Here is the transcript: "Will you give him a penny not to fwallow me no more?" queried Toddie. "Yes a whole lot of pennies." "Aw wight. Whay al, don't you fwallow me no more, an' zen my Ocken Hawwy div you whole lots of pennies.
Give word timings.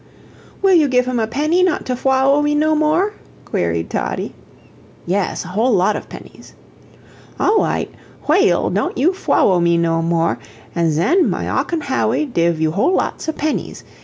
"Will 0.63 0.73
you 0.73 0.87
give 0.87 1.05
him 1.05 1.19
a 1.19 1.27
penny 1.27 1.61
not 1.61 1.85
to 1.85 1.93
fwallow 1.95 2.41
me 2.43 2.55
no 2.55 2.73
more?" 2.73 3.13
queried 3.45 3.91
Toddie. 3.91 4.33
"Yes 5.05 5.45
a 5.45 5.49
whole 5.49 5.73
lot 5.75 5.95
of 5.95 6.09
pennies." 6.09 6.55
"Aw 7.39 7.55
wight. 7.59 7.91
Whay 8.23 8.51
al, 8.51 8.71
don't 8.71 8.97
you 8.97 9.11
fwallow 9.13 9.61
me 9.61 9.77
no 9.77 10.01
more, 10.01 10.39
an' 10.73 10.89
zen 10.89 11.29
my 11.29 11.47
Ocken 11.47 11.83
Hawwy 11.83 12.25
div 12.25 12.59
you 12.59 12.71
whole 12.71 12.95
lots 12.95 13.27
of 13.27 13.35
pennies. 13.37 13.83